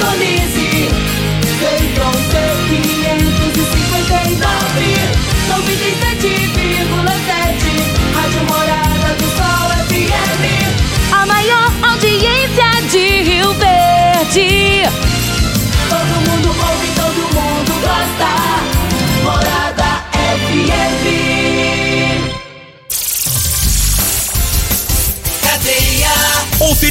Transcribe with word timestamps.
Indonésia. 0.00 0.69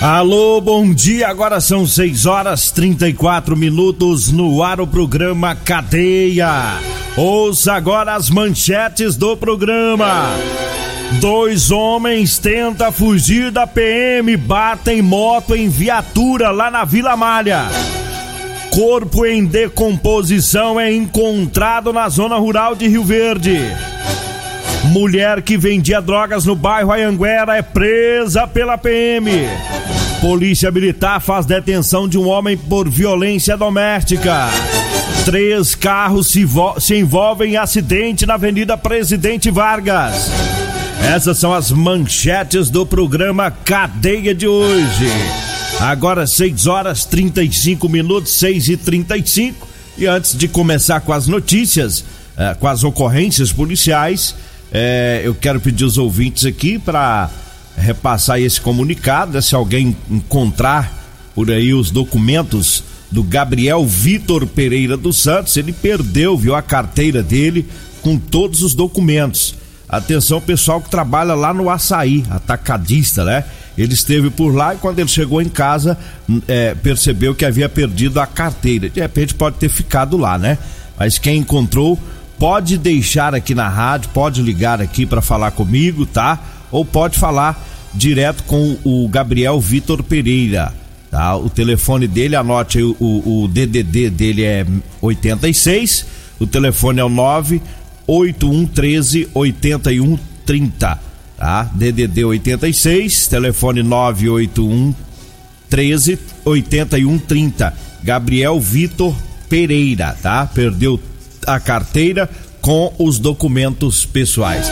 Alô, 0.00 0.60
bom 0.60 0.92
dia. 0.92 1.26
Agora 1.28 1.60
são 1.60 1.86
6 1.86 2.26
horas 2.26 2.70
34 2.70 3.56
minutos 3.56 4.30
no 4.30 4.62
ar 4.62 4.78
o 4.78 4.86
programa 4.86 5.54
Cadeia. 5.54 6.78
Ouça 7.16 7.72
agora 7.72 8.14
as 8.14 8.28
manchetes 8.28 9.16
do 9.16 9.36
programa. 9.36 10.28
Dois 11.18 11.70
homens 11.70 12.38
tentam 12.38 12.92
fugir 12.92 13.50
da 13.50 13.66
PM, 13.66 14.36
batem 14.36 15.00
moto 15.00 15.56
em 15.56 15.68
viatura 15.68 16.50
lá 16.50 16.70
na 16.70 16.84
Vila 16.84 17.16
Malha. 17.16 17.64
Corpo 18.70 19.24
em 19.24 19.46
decomposição 19.46 20.78
é 20.78 20.92
encontrado 20.92 21.90
na 21.92 22.08
zona 22.10 22.36
rural 22.36 22.74
de 22.74 22.86
Rio 22.86 23.02
Verde. 23.02 23.58
Mulher 24.86 25.42
que 25.42 25.56
vendia 25.56 26.00
drogas 26.00 26.44
no 26.44 26.54
bairro 26.54 26.92
Ayanguera 26.92 27.56
é 27.56 27.62
presa 27.62 28.46
pela 28.46 28.78
PM. 28.78 29.30
Polícia 30.20 30.70
Militar 30.70 31.20
faz 31.20 31.44
detenção 31.44 32.08
de 32.08 32.16
um 32.18 32.28
homem 32.28 32.56
por 32.56 32.88
violência 32.88 33.56
doméstica. 33.56 34.48
Três 35.24 35.74
carros 35.74 36.28
se, 36.28 36.46
se 36.80 36.96
envolvem 36.96 37.52
em 37.52 37.56
acidente 37.56 38.24
na 38.24 38.34
Avenida 38.34 38.76
Presidente 38.76 39.50
Vargas. 39.50 40.30
Essas 41.02 41.38
são 41.38 41.52
as 41.52 41.70
manchetes 41.70 42.70
do 42.70 42.86
programa 42.86 43.50
Cadeia 43.50 44.34
de 44.34 44.46
hoje. 44.46 45.10
Agora 45.80 46.26
6 46.26 46.66
horas 46.66 47.04
35 47.04 47.88
minutos, 47.88 48.32
6 48.38 48.68
e 48.70 48.76
35 48.78 49.68
E 49.98 50.06
antes 50.06 50.34
de 50.36 50.48
começar 50.48 51.00
com 51.00 51.12
as 51.12 51.26
notícias, 51.26 52.04
eh, 52.36 52.56
com 52.58 52.66
as 52.66 52.82
ocorrências 52.82 53.52
policiais, 53.52 54.34
eh, 54.78 55.22
eu 55.24 55.34
quero 55.34 55.58
pedir 55.58 55.86
os 55.86 55.96
ouvintes 55.96 56.44
aqui 56.44 56.78
para 56.78 57.30
repassar 57.78 58.38
esse 58.38 58.60
comunicado, 58.60 59.32
né? 59.32 59.40
se 59.40 59.54
alguém 59.54 59.96
encontrar 60.10 60.92
por 61.34 61.50
aí 61.50 61.72
os 61.72 61.90
documentos 61.90 62.84
do 63.10 63.22
Gabriel 63.22 63.86
Vitor 63.86 64.46
Pereira 64.46 64.94
dos 64.94 65.16
Santos, 65.16 65.56
ele 65.56 65.72
perdeu, 65.72 66.36
viu 66.36 66.54
a 66.54 66.60
carteira 66.60 67.22
dele 67.22 67.66
com 68.02 68.18
todos 68.18 68.62
os 68.62 68.74
documentos. 68.74 69.54
Atenção, 69.88 70.42
pessoal 70.42 70.78
que 70.82 70.90
trabalha 70.90 71.32
lá 71.32 71.54
no 71.54 71.70
açaí, 71.70 72.22
atacadista, 72.28 73.24
né? 73.24 73.44
Ele 73.78 73.94
esteve 73.94 74.28
por 74.28 74.54
lá 74.54 74.74
e 74.74 74.78
quando 74.78 74.98
ele 74.98 75.08
chegou 75.08 75.40
em 75.40 75.48
casa, 75.48 75.96
é, 76.46 76.74
percebeu 76.74 77.34
que 77.34 77.46
havia 77.46 77.68
perdido 77.68 78.20
a 78.20 78.26
carteira. 78.26 78.90
De 78.90 79.00
repente 79.00 79.34
pode 79.34 79.56
ter 79.56 79.70
ficado 79.70 80.18
lá, 80.18 80.36
né? 80.36 80.58
Mas 80.98 81.18
quem 81.18 81.38
encontrou, 81.38 81.98
pode 82.38 82.78
deixar 82.78 83.34
aqui 83.34 83.54
na 83.54 83.68
rádio, 83.68 84.08
pode 84.10 84.40
ligar 84.42 84.80
aqui 84.80 85.04
para 85.06 85.20
falar 85.20 85.50
comigo, 85.50 86.06
tá? 86.06 86.38
Ou 86.70 86.84
pode 86.84 87.18
falar 87.18 87.60
direto 87.94 88.44
com 88.44 88.76
o 88.84 89.08
Gabriel 89.08 89.60
Vitor 89.60 90.00
Pereira. 90.02 90.72
Tá? 91.10 91.36
O 91.36 91.48
telefone 91.48 92.06
dele, 92.06 92.36
anote 92.36 92.76
aí, 92.78 92.84
o, 92.84 92.96
o, 93.00 93.48
DDD 93.48 94.10
dele 94.10 94.44
é 94.44 94.66
86, 95.00 96.06
o 96.38 96.46
telefone 96.46 97.00
é 97.00 97.04
o 97.04 97.08
98113 97.08 99.30
8130, 99.32 101.00
tá? 101.38 101.62
DDD 101.72 102.24
86, 102.24 103.28
telefone 103.28 103.82
981 103.82 104.94
13 105.70 106.18
8130. 106.44 107.72
Gabriel 108.02 108.60
Vitor 108.60 109.14
Pereira, 109.48 110.14
tá? 110.22 110.44
Perdeu 110.46 111.00
a 111.46 111.60
carteira 111.60 112.28
com 112.60 112.92
os 112.98 113.18
documentos 113.18 114.04
pessoais. 114.04 114.70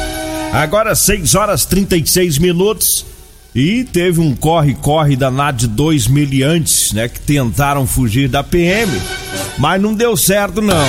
Agora 0.53 0.95
6 0.95 1.35
horas 1.35 1.65
36 1.65 2.39
minutos. 2.39 3.07
E 3.55 3.85
teve 3.85 4.21
um 4.21 4.35
corre-corre 4.35 5.15
danado 5.15 5.59
de 5.59 5.69
dois 5.69 6.09
miliantes, 6.09 6.93
né? 6.93 7.07
Que 7.07 7.21
tentaram 7.21 7.87
fugir 7.87 8.29
da 8.29 8.43
PM, 8.43 8.91
mas 9.57 9.81
não 9.81 9.95
deu 9.95 10.17
certo 10.17 10.61
não. 10.61 10.85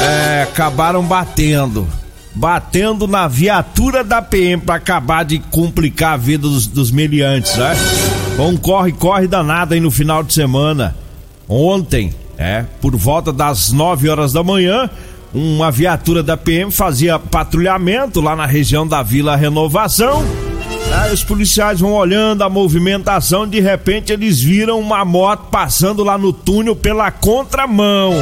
É, 0.00 0.42
acabaram 0.42 1.02
batendo. 1.02 1.86
Batendo 2.32 3.08
na 3.08 3.26
viatura 3.26 4.04
da 4.04 4.22
PM 4.22 4.62
para 4.62 4.76
acabar 4.76 5.24
de 5.24 5.40
complicar 5.40 6.14
a 6.14 6.16
vida 6.16 6.48
dos, 6.48 6.68
dos 6.68 6.92
meliantes, 6.92 7.56
né? 7.56 7.74
Um 8.38 8.56
corre-corre 8.56 9.26
danado 9.26 9.74
aí 9.74 9.80
no 9.80 9.90
final 9.90 10.22
de 10.22 10.32
semana. 10.32 10.96
Ontem, 11.48 12.14
é, 12.42 12.66
por 12.80 12.96
volta 12.96 13.32
das 13.32 13.72
9 13.72 14.08
horas 14.08 14.32
da 14.32 14.42
manhã, 14.42 14.90
uma 15.32 15.70
viatura 15.70 16.22
da 16.22 16.36
PM 16.36 16.70
fazia 16.70 17.18
patrulhamento 17.18 18.20
lá 18.20 18.34
na 18.34 18.46
região 18.46 18.86
da 18.86 19.02
Vila 19.02 19.36
Renovação 19.36 20.24
Aí 20.92 21.12
os 21.12 21.24
policiais 21.24 21.80
vão 21.80 21.92
olhando 21.94 22.42
a 22.42 22.50
movimentação, 22.50 23.46
de 23.46 23.60
repente 23.60 24.12
eles 24.12 24.40
viram 24.40 24.78
uma 24.78 25.04
moto 25.04 25.48
passando 25.50 26.04
lá 26.04 26.18
no 26.18 26.32
túnel 26.32 26.76
pela 26.76 27.10
contramão. 27.10 28.12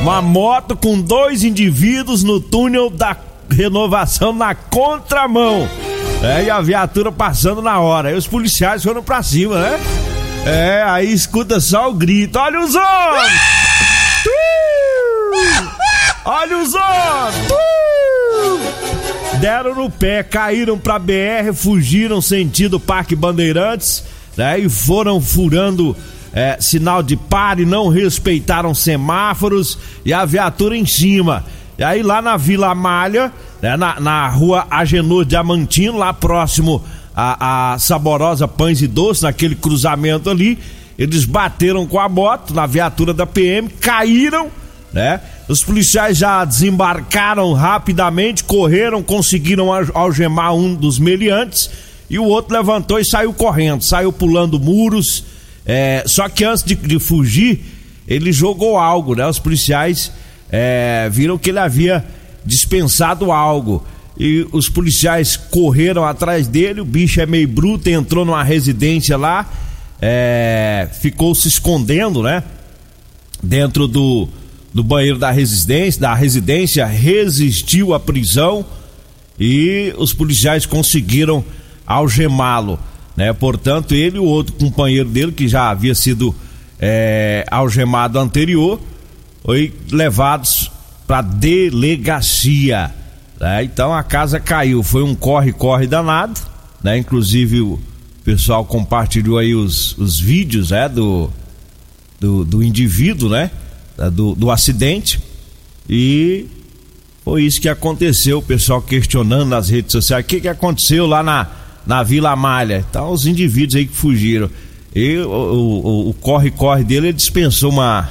Uma 0.00 0.22
moto 0.22 0.74
com 0.74 0.98
dois 0.98 1.44
indivíduos 1.44 2.24
no 2.24 2.40
túnel 2.40 2.88
da 2.88 3.14
renovação 3.50 4.32
na 4.32 4.54
contramão. 4.54 5.68
É, 6.22 6.44
e 6.44 6.50
a 6.50 6.60
viatura 6.60 7.12
passando 7.12 7.60
na 7.60 7.78
hora. 7.80 8.08
Aí 8.08 8.14
os 8.14 8.26
policiais 8.26 8.82
foram 8.82 9.02
pra 9.02 9.22
cima, 9.22 9.58
né? 9.58 9.80
É, 10.46 10.82
aí 10.86 11.12
escuta 11.12 11.60
só 11.60 11.90
o 11.90 11.94
grito: 11.94 12.38
Olha 12.38 12.60
os 12.60 12.74
homens! 12.74 13.40
Olha 16.24 16.58
os 16.58 16.74
homens! 16.74 17.70
deram 19.40 19.74
no 19.74 19.90
pé, 19.90 20.22
caíram 20.22 20.78
pra 20.78 20.98
BR, 20.98 21.54
fugiram 21.54 22.20
sentido 22.20 22.78
Parque 22.78 23.16
Bandeirantes, 23.16 24.04
né? 24.36 24.58
E 24.58 24.68
foram 24.68 25.18
furando 25.18 25.96
é, 26.30 26.58
sinal 26.60 27.02
de 27.02 27.16
pare, 27.16 27.64
não 27.64 27.88
respeitaram 27.88 28.74
semáforos 28.74 29.78
e 30.04 30.12
a 30.12 30.26
viatura 30.26 30.76
em 30.76 30.84
cima. 30.84 31.42
E 31.78 31.82
aí 31.82 32.02
lá 32.02 32.20
na 32.20 32.36
Vila 32.36 32.74
Malha, 32.74 33.32
né, 33.62 33.78
na, 33.78 33.98
na 33.98 34.28
rua 34.28 34.66
Agenor 34.70 35.24
Diamantino, 35.24 35.96
lá 35.96 36.12
próximo 36.12 36.84
a, 37.22 37.74
a 37.74 37.78
Saborosa 37.78 38.48
Pães 38.48 38.80
e 38.80 38.86
Doces, 38.86 39.22
naquele 39.22 39.54
cruzamento 39.54 40.30
ali, 40.30 40.58
eles 40.98 41.26
bateram 41.26 41.86
com 41.86 41.98
a 41.98 42.08
moto 42.08 42.54
na 42.54 42.66
viatura 42.66 43.12
da 43.12 43.26
PM, 43.26 43.68
caíram, 43.68 44.48
né? 44.90 45.20
Os 45.46 45.62
policiais 45.62 46.16
já 46.16 46.44
desembarcaram 46.44 47.52
rapidamente, 47.52 48.42
correram, 48.44 49.02
conseguiram 49.02 49.68
algemar 49.94 50.54
um 50.54 50.74
dos 50.74 50.98
meliantes 50.98 51.70
e 52.08 52.18
o 52.18 52.24
outro 52.24 52.54
levantou 52.54 52.98
e 52.98 53.04
saiu 53.04 53.34
correndo, 53.34 53.82
saiu 53.82 54.12
pulando 54.12 54.58
muros. 54.58 55.24
É, 55.66 56.02
só 56.06 56.28
que 56.28 56.44
antes 56.44 56.64
de, 56.64 56.74
de, 56.74 56.98
fugir, 56.98 57.60
ele 58.08 58.32
jogou 58.32 58.78
algo, 58.78 59.14
né? 59.14 59.26
Os 59.26 59.38
policiais 59.38 60.10
é, 60.50 61.08
viram 61.12 61.36
que 61.36 61.50
ele 61.50 61.58
havia 61.58 62.04
dispensado 62.46 63.30
algo. 63.30 63.84
E 64.22 64.46
os 64.52 64.68
policiais 64.68 65.34
correram 65.34 66.04
atrás 66.04 66.46
dele, 66.46 66.82
o 66.82 66.84
bicho 66.84 67.22
é 67.22 67.24
meio 67.24 67.48
bruto, 67.48 67.88
entrou 67.88 68.22
numa 68.22 68.44
residência 68.44 69.16
lá, 69.16 69.50
é, 69.98 70.86
ficou 71.00 71.34
se 71.34 71.48
escondendo, 71.48 72.22
né? 72.22 72.42
Dentro 73.42 73.88
do, 73.88 74.28
do 74.74 74.84
banheiro 74.84 75.18
da 75.18 75.30
residência, 75.30 76.02
da 76.02 76.12
residência, 76.12 76.84
resistiu 76.84 77.94
à 77.94 77.98
prisão 77.98 78.62
e 79.38 79.94
os 79.96 80.12
policiais 80.12 80.66
conseguiram 80.66 81.42
algemá-lo, 81.86 82.78
né? 83.16 83.32
Portanto, 83.32 83.94
ele 83.94 84.18
e 84.18 84.20
o 84.20 84.24
outro 84.24 84.52
companheiro 84.52 85.08
dele, 85.08 85.32
que 85.32 85.48
já 85.48 85.70
havia 85.70 85.94
sido 85.94 86.34
é, 86.78 87.46
algemado 87.50 88.18
anterior, 88.18 88.78
foi 89.42 89.72
levados 89.90 90.70
para 91.06 91.22
delegacia. 91.22 92.99
Né? 93.40 93.64
Então 93.64 93.94
a 93.94 94.02
casa 94.02 94.38
caiu, 94.38 94.82
foi 94.82 95.02
um 95.02 95.14
corre-corre 95.14 95.86
danado, 95.86 96.38
né? 96.84 96.98
Inclusive 96.98 97.62
o 97.62 97.80
pessoal 98.22 98.64
compartilhou 98.64 99.38
aí 99.38 99.54
os, 99.54 99.96
os 99.96 100.20
vídeos, 100.20 100.70
né? 100.70 100.88
Do, 100.88 101.30
do, 102.20 102.44
do 102.44 102.62
indivíduo, 102.62 103.30
né? 103.30 103.50
Do, 104.12 104.34
do 104.34 104.50
acidente 104.50 105.20
e 105.88 106.46
foi 107.24 107.42
isso 107.42 107.60
que 107.60 107.68
aconteceu, 107.68 108.38
o 108.38 108.42
pessoal 108.42 108.80
questionando 108.80 109.48
nas 109.48 109.68
redes 109.68 109.90
sociais, 109.90 110.24
o 110.24 110.28
que, 110.28 110.40
que 110.40 110.48
aconteceu 110.48 111.04
lá 111.04 111.20
na, 111.20 111.48
na 111.84 112.02
Vila 112.04 112.34
Malha. 112.36 112.84
Então, 112.88 113.10
os 113.10 113.26
indivíduos 113.26 113.74
aí 113.74 113.86
que 113.86 113.96
fugiram. 113.96 114.48
E 114.94 115.18
o 115.18 116.14
corre-corre 116.20 116.84
dele, 116.84 117.08
ele 117.08 117.12
dispensou 117.12 117.70
uma, 117.70 118.08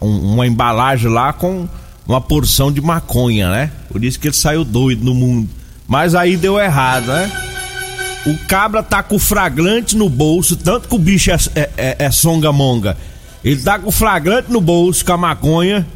um, 0.00 0.34
uma 0.34 0.46
embalagem 0.46 1.08
lá 1.08 1.32
com 1.32 1.68
uma 2.06 2.20
porção 2.20 2.72
de 2.72 2.80
maconha, 2.80 3.50
né? 3.50 3.70
Por 3.90 4.04
isso 4.04 4.18
que 4.18 4.28
ele 4.28 4.34
saiu 4.34 4.64
doido 4.64 5.04
no 5.04 5.14
mundo. 5.14 5.48
Mas 5.86 6.14
aí 6.14 6.36
deu 6.36 6.58
errado, 6.58 7.06
né? 7.06 7.30
O 8.26 8.36
cabra 8.46 8.82
tá 8.82 9.02
com 9.02 9.16
o 9.16 9.18
flagrante 9.18 9.96
no 9.96 10.08
bolso, 10.08 10.56
tanto 10.56 10.88
que 10.88 10.94
o 10.94 10.98
bicho 10.98 11.30
é, 11.30 11.36
é, 11.54 11.70
é, 11.76 11.96
é 11.98 12.10
songamonga. 12.10 12.96
Ele 13.42 13.60
tá 13.60 13.78
com 13.78 13.88
o 13.88 13.92
flagrante 13.92 14.52
no 14.52 14.60
bolso 14.60 15.04
com 15.04 15.12
a 15.12 15.16
maconha 15.16 15.86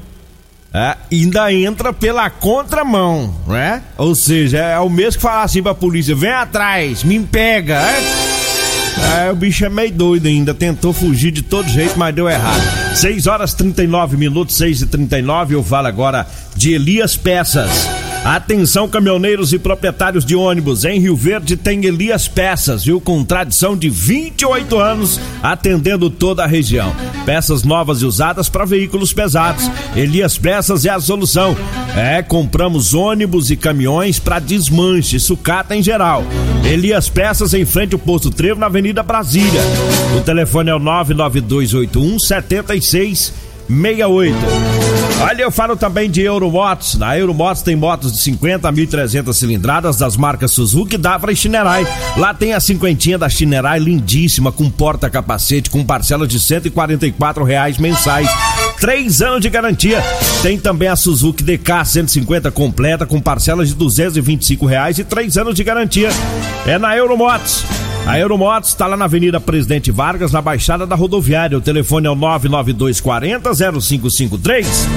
é, 0.74 0.96
ainda 1.12 1.52
entra 1.52 1.92
pela 1.92 2.28
contramão, 2.28 3.32
né? 3.46 3.80
Ou 3.96 4.12
seja, 4.12 4.58
é 4.58 4.78
o 4.80 4.90
mesmo 4.90 5.18
que 5.18 5.22
falar 5.22 5.44
assim 5.44 5.62
pra 5.62 5.72
polícia: 5.72 6.16
vem 6.16 6.32
atrás, 6.32 7.04
me 7.04 7.20
pega, 7.20 7.74
é? 7.74 8.33
É? 9.02 9.30
o 9.30 9.36
bicho 9.36 9.64
é 9.64 9.68
meio 9.68 9.92
doido 9.92 10.26
ainda, 10.26 10.54
tentou 10.54 10.92
fugir 10.92 11.30
de 11.30 11.42
todo 11.42 11.68
jeito, 11.68 11.98
mas 11.98 12.14
deu 12.14 12.28
errado. 12.28 12.62
6 12.94 13.26
horas 13.26 13.54
39 13.54 14.16
minutos, 14.16 14.56
6 14.56 14.82
e 14.82 14.86
39 14.86 15.54
eu 15.54 15.62
falo 15.62 15.86
agora 15.86 16.26
de 16.56 16.72
Elias 16.72 17.16
Peças. 17.16 18.03
Atenção, 18.24 18.88
caminhoneiros 18.88 19.52
e 19.52 19.58
proprietários 19.58 20.24
de 20.24 20.34
ônibus. 20.34 20.86
Em 20.86 20.98
Rio 20.98 21.14
Verde 21.14 21.58
tem 21.58 21.84
Elias 21.84 22.26
Peças, 22.26 22.82
viu? 22.82 22.98
Com 22.98 23.22
tradição 23.22 23.76
de 23.76 23.90
28 23.90 24.78
anos, 24.78 25.20
atendendo 25.42 26.08
toda 26.08 26.42
a 26.42 26.46
região. 26.46 26.90
Peças 27.26 27.64
novas 27.64 28.00
e 28.00 28.06
usadas 28.06 28.48
para 28.48 28.64
veículos 28.64 29.12
pesados. 29.12 29.70
Elias 29.94 30.38
Peças 30.38 30.86
é 30.86 30.90
a 30.90 30.98
solução. 30.98 31.54
É, 31.94 32.22
compramos 32.22 32.94
ônibus 32.94 33.50
e 33.50 33.56
caminhões 33.56 34.18
para 34.18 34.38
desmanche, 34.38 35.20
sucata 35.20 35.76
em 35.76 35.82
geral. 35.82 36.24
Elias 36.64 37.10
Peças 37.10 37.52
em 37.52 37.66
frente 37.66 37.92
ao 37.92 37.98
Posto 37.98 38.30
Trevo, 38.30 38.58
na 38.58 38.66
Avenida 38.66 39.02
Brasília. 39.02 39.60
O 40.16 40.22
telefone 40.22 40.70
é 40.70 40.74
o 40.74 40.78
99281 40.78 42.18
76 42.18 43.34
68. 43.68 44.83
Olha, 45.26 45.40
eu 45.40 45.50
falo 45.50 45.74
também 45.74 46.10
de 46.10 46.20
Euromotos. 46.20 46.96
Na 46.96 47.18
Euromotos 47.18 47.62
tem 47.62 47.74
motos 47.74 48.12
de 48.12 48.18
50 48.18 48.68
a 48.68 48.72
1.300 48.72 49.32
cilindradas 49.32 49.96
das 49.96 50.18
marcas 50.18 50.50
Suzuki, 50.50 50.98
Davra 50.98 51.32
e 51.32 51.36
Shinerai. 51.36 51.86
Lá 52.18 52.34
tem 52.34 52.52
a 52.52 52.60
cinquentinha 52.60 53.16
da 53.16 53.26
Shinerai 53.26 53.78
lindíssima, 53.78 54.52
com 54.52 54.68
porta-capacete, 54.68 55.70
com 55.70 55.82
parcela 55.82 56.26
de 56.26 56.38
144 56.38 57.42
reais 57.42 57.78
mensais. 57.78 58.28
Três 58.80 59.22
anos 59.22 59.40
de 59.40 59.48
garantia. 59.48 60.02
Tem 60.42 60.58
também 60.58 60.88
a 60.88 60.96
Suzuki 60.96 61.42
DK 61.42 61.84
150 61.84 62.50
completa, 62.50 63.06
com 63.06 63.20
parcelas 63.20 63.68
de 63.68 63.74
225 63.74 64.66
reais 64.66 64.98
e 64.98 65.04
três 65.04 65.36
anos 65.36 65.54
de 65.54 65.64
garantia. 65.64 66.10
É 66.66 66.78
na 66.78 66.96
Euromotos. 66.96 67.64
A 68.06 68.18
Euromotos 68.18 68.70
está 68.70 68.86
lá 68.86 68.96
na 68.96 69.06
Avenida 69.06 69.40
Presidente 69.40 69.90
Vargas, 69.90 70.30
na 70.30 70.42
Baixada 70.42 70.86
da 70.86 70.94
Rodoviária. 70.94 71.56
O 71.56 71.60
telefone 71.60 72.06
é 72.06 72.10
o 72.10 72.14
99240 72.14 73.80
0553. 73.80 74.88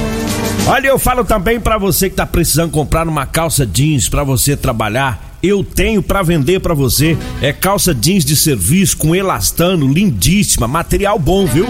Olha, 0.68 0.88
eu 0.88 1.00
falo 1.00 1.24
também 1.24 1.60
para 1.60 1.78
você 1.78 2.10
que 2.10 2.14
está 2.14 2.26
precisando 2.26 2.72
comprar 2.72 3.08
uma 3.08 3.26
calça 3.26 3.66
jeans 3.66 4.10
para 4.10 4.24
você 4.24 4.58
trabalhar. 4.58 5.27
Eu 5.48 5.64
tenho 5.64 6.04
para 6.04 6.22
vender 6.22 6.60
para 6.60 6.74
você. 6.74 7.18
É 7.42 7.54
calça 7.54 7.96
jeans 7.96 8.26
de 8.26 8.36
serviço 8.36 8.98
com 8.98 9.16
elastano, 9.16 9.88
lindíssima, 9.88 10.68
material 10.68 11.18
bom, 11.18 11.46
viu? 11.46 11.66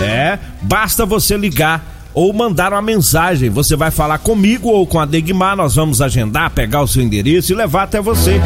É, 0.00 0.38
basta 0.62 1.04
você 1.04 1.36
ligar 1.36 1.98
ou 2.14 2.32
mandar 2.32 2.72
uma 2.72 2.82
mensagem. 2.82 3.50
Você 3.50 3.76
vai 3.76 3.90
falar 3.90 4.18
comigo 4.18 4.68
ou 4.68 4.86
com 4.86 4.98
a 4.98 5.04
Degmar, 5.04 5.56
nós 5.56 5.74
vamos 5.74 6.00
agendar, 6.00 6.50
pegar 6.50 6.82
o 6.82 6.88
seu 6.88 7.02
endereço 7.02 7.52
e 7.52 7.54
levar 7.54 7.84
até 7.84 8.00
você. 8.00 8.40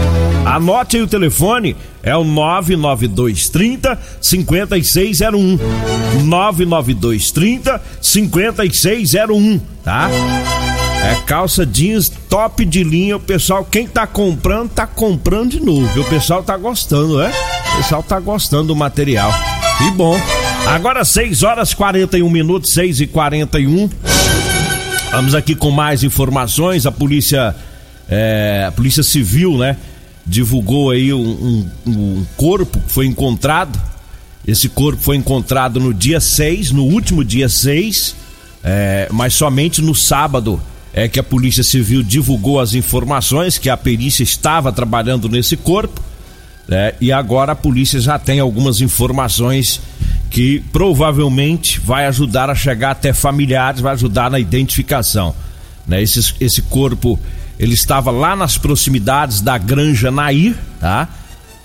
Anote 0.44 0.96
aí 0.96 1.02
o 1.02 1.06
telefone, 1.06 1.76
é 2.02 2.16
o 2.16 2.24
99230 2.24 3.98
5601. 4.20 5.58
99230 6.24 7.80
5601, 8.00 9.60
tá? 9.84 10.10
É 11.02 11.16
calça 11.26 11.66
jeans 11.66 12.08
top 12.28 12.64
de 12.64 12.84
linha. 12.84 13.16
O 13.16 13.20
pessoal, 13.20 13.64
quem 13.64 13.88
tá 13.88 14.06
comprando, 14.06 14.70
tá 14.70 14.86
comprando 14.86 15.50
de 15.50 15.60
novo. 15.60 16.00
O 16.00 16.04
pessoal 16.04 16.44
tá 16.44 16.56
gostando, 16.56 17.20
é? 17.20 17.28
O 17.72 17.76
pessoal 17.78 18.02
tá 18.02 18.20
gostando 18.20 18.68
do 18.68 18.76
material. 18.76 19.32
Que 19.78 19.90
bom. 19.90 20.16
Agora 20.66 21.04
6 21.04 21.42
horas 21.42 21.74
41 21.74 22.30
minutos, 22.30 22.72
6 22.72 23.00
e 23.00 23.06
41. 23.08 23.90
Vamos 25.10 25.34
aqui 25.34 25.56
com 25.56 25.72
mais 25.72 26.04
informações. 26.04 26.86
A 26.86 26.92
polícia, 26.92 27.54
é, 28.08 28.64
a 28.68 28.72
polícia 28.72 29.02
civil, 29.02 29.58
né, 29.58 29.76
divulgou 30.24 30.90
aí 30.90 31.12
um, 31.12 31.20
um, 31.20 31.90
um 31.90 32.26
corpo 32.36 32.78
que 32.78 32.92
foi 32.92 33.06
encontrado. 33.06 33.78
Esse 34.46 34.68
corpo 34.68 35.02
foi 35.02 35.16
encontrado 35.16 35.80
no 35.80 35.92
dia 35.92 36.20
6, 36.20 36.70
no 36.70 36.84
último 36.84 37.24
dia 37.24 37.48
6, 37.48 38.16
é, 38.62 39.08
mas 39.10 39.34
somente 39.34 39.82
no 39.82 39.94
sábado 39.94 40.60
é 40.92 41.08
que 41.08 41.18
a 41.18 41.22
Polícia 41.22 41.64
Civil 41.64 42.02
divulgou 42.02 42.60
as 42.60 42.74
informações 42.74 43.58
que 43.58 43.70
a 43.70 43.76
perícia 43.76 44.22
estava 44.22 44.72
trabalhando 44.72 45.28
nesse 45.28 45.56
corpo. 45.56 46.00
Né, 46.68 46.94
e 47.00 47.10
agora 47.10 47.52
a 47.52 47.56
polícia 47.56 48.00
já 48.00 48.18
tem 48.18 48.38
algumas 48.38 48.80
informações 48.80 49.80
que 50.30 50.60
provavelmente 50.72 51.80
vai 51.80 52.06
ajudar 52.06 52.48
a 52.48 52.54
chegar 52.54 52.92
até 52.92 53.12
familiares, 53.12 53.80
vai 53.80 53.92
ajudar 53.94 54.30
na 54.30 54.38
identificação. 54.38 55.34
Né? 55.86 56.02
Esse, 56.02 56.34
esse 56.40 56.62
corpo 56.62 57.18
ele 57.58 57.74
estava 57.74 58.10
lá 58.10 58.36
nas 58.36 58.56
proximidades 58.56 59.40
da 59.40 59.58
Granja 59.58 60.10
Nair, 60.10 60.56
tá? 60.80 61.08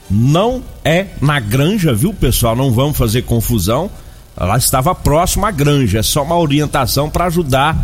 Não 0.10 0.64
é 0.84 1.08
na 1.22 1.40
Granja, 1.40 1.94
viu 1.94 2.14
pessoal? 2.14 2.56
Não 2.56 2.72
vamos 2.72 2.98
fazer 2.98 3.24
confusão. 3.24 3.90
Ela 4.40 4.58
estava 4.58 4.94
próximo 4.94 5.46
à 5.46 5.52
Granja, 5.52 6.00
é 6.00 6.04
só 6.04 6.24
uma 6.24 6.38
orientação 6.38 7.10
para 7.10 7.26
ajudar 7.26 7.76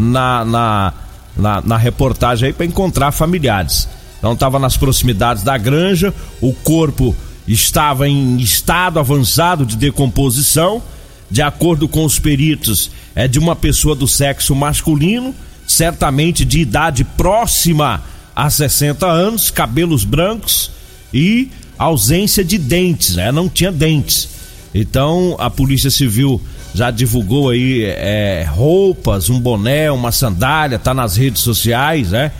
na, 0.00 0.44
na, 0.44 0.94
na, 1.36 1.60
na 1.60 1.76
reportagem 1.76 2.48
aí 2.48 2.52
para 2.52 2.64
encontrar 2.64 3.12
familiares. 3.12 3.88
Então 4.18 4.32
estava 4.32 4.58
nas 4.58 4.76
proximidades 4.76 5.42
da 5.42 5.56
Granja, 5.56 6.12
o 6.40 6.52
corpo 6.52 7.14
estava 7.46 8.08
em 8.08 8.38
estado 8.38 8.98
avançado 8.98 9.66
de 9.66 9.76
decomposição, 9.76 10.82
de 11.30 11.42
acordo 11.42 11.88
com 11.88 12.04
os 12.04 12.18
peritos, 12.18 12.90
é 13.14 13.28
de 13.28 13.38
uma 13.38 13.54
pessoa 13.54 13.94
do 13.94 14.06
sexo 14.06 14.54
masculino, 14.54 15.34
certamente 15.66 16.44
de 16.44 16.60
idade 16.60 17.04
próxima 17.04 18.02
a 18.34 18.48
60 18.48 19.06
anos, 19.06 19.50
cabelos 19.50 20.04
brancos 20.04 20.70
e 21.12 21.50
ausência 21.78 22.44
de 22.44 22.58
dentes, 22.58 23.16
né? 23.16 23.32
Não 23.32 23.48
tinha 23.48 23.72
dentes. 23.72 24.28
Então 24.74 25.36
a 25.38 25.48
Polícia 25.48 25.90
Civil 25.90 26.40
já 26.74 26.90
divulgou 26.90 27.50
aí 27.50 27.84
é, 27.84 28.46
roupas, 28.48 29.28
um 29.28 29.40
boné, 29.40 29.90
uma 29.90 30.12
sandália, 30.12 30.78
tá 30.78 30.94
nas 30.94 31.16
redes 31.16 31.42
sociais, 31.42 32.10
né? 32.10 32.32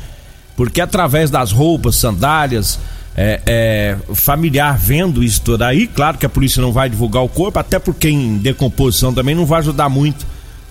Porque 0.56 0.80
através 0.80 1.30
das 1.30 1.52
roupas, 1.52 1.96
sandálias, 1.96 2.78
é, 3.16 3.40
é, 3.46 3.96
familiar 4.14 4.78
vendo 4.78 5.22
isso 5.22 5.40
tudo 5.42 5.62
aí, 5.62 5.86
claro 5.86 6.16
que 6.16 6.26
a 6.26 6.28
polícia 6.28 6.62
não 6.62 6.72
vai 6.72 6.88
divulgar 6.88 7.22
o 7.22 7.28
corpo, 7.28 7.58
até 7.58 7.78
porque 7.78 8.08
em 8.08 8.38
decomposição 8.38 9.12
também 9.12 9.34
não 9.34 9.44
vai 9.44 9.60
ajudar 9.60 9.88
muito 9.88 10.26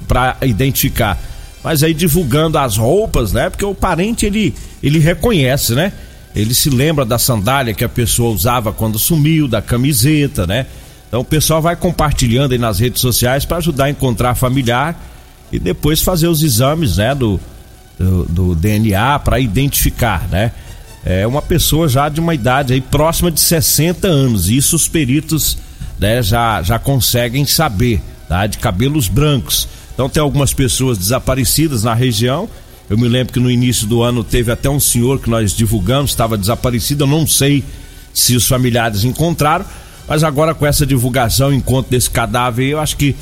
para 0.08 0.38
identificar. 0.42 1.20
Mas 1.64 1.84
aí 1.84 1.94
divulgando 1.94 2.58
as 2.58 2.78
roupas, 2.78 3.34
né? 3.34 3.50
Porque 3.50 3.66
o 3.66 3.76
parente 3.76 4.26
ele, 4.26 4.56
ele 4.82 5.00
reconhece, 5.00 5.76
né? 5.76 5.92
Ele 6.36 6.54
se 6.54 6.70
lembra 6.70 7.06
da 7.06 7.20
sandália 7.20 7.74
que 7.74 7.84
a 7.84 7.90
pessoa 7.90 8.34
usava 8.34 8.72
quando 8.72 8.98
sumiu, 8.98 9.48
da 9.48 9.62
camiseta, 9.62 10.48
né? 10.48 10.66
Então 11.10 11.22
o 11.22 11.26
pessoal 11.26 11.62
vai 11.62 11.76
compartilhando 11.76 12.54
aí 12.54 12.58
nas 12.58 12.80
redes 12.80 13.02
sociais 13.02 13.44
para 13.44 13.58
ajudar 13.58 13.86
a 13.86 13.90
encontrar 13.90 14.36
familiar 14.36 14.98
e 15.52 15.60
depois 15.60 16.02
fazer 16.02 16.28
os 16.28 16.42
exames, 16.44 16.98
né, 16.98 17.14
do, 17.14 17.40
do, 17.98 18.26
do 18.26 18.56
DNA 18.56 19.20
para 19.20 19.40
identificar, 19.40 20.28
né? 20.30 20.52
É 21.04 21.26
uma 21.26 21.42
pessoa 21.42 21.88
já 21.88 22.10
de 22.10 22.20
uma 22.20 22.36
idade 22.36 22.74
aí 22.74 22.82
próxima 22.82 23.32
de 23.32 23.40
60 23.40 24.08
anos. 24.08 24.50
Isso 24.50 24.76
os 24.76 24.88
peritos 24.88 25.58
né, 25.98 26.22
já, 26.22 26.62
já 26.62 26.78
conseguem 26.78 27.46
saber, 27.46 28.02
tá? 28.28 28.46
De 28.46 28.58
cabelos 28.58 29.08
brancos. 29.08 29.68
Então 29.94 30.10
tem 30.10 30.22
algumas 30.22 30.54
pessoas 30.54 30.98
desaparecidas 30.98 31.84
na 31.84 31.94
região. 31.94 32.50
Eu 32.90 32.98
me 32.98 33.08
lembro 33.08 33.34
que 33.34 33.40
no 33.40 33.50
início 33.50 33.88
do 33.88 34.02
ano 34.02 34.24
teve 34.24 34.52
até 34.52 34.70
um 34.70 34.80
senhor 34.80 35.20
que 35.20 35.30
nós 35.30 35.54
divulgamos, 35.54 36.12
estava 36.12 36.38
desaparecido. 36.38 37.04
Eu 37.04 37.08
não 37.08 37.26
sei 37.26 37.64
se 38.14 38.36
os 38.36 38.48
familiares 38.48 39.04
encontraram, 39.04 39.66
mas 40.10 40.24
agora 40.24 40.56
com 40.56 40.66
essa 40.66 40.86
divulgação, 40.86 41.54
encontro 41.54 41.92
desse 41.92 42.10
cadáver, 42.10 42.68
eu 42.68 42.80
acho 42.80 42.98
que 42.98 43.16